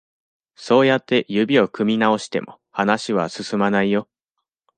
[0.55, 4.09] そうやって指を組み直しても、話は進まないよ。